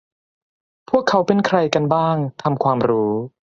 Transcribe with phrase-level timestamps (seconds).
[0.89, 3.13] พวกเขาเป็นใครกันบ้าง ทำความรู้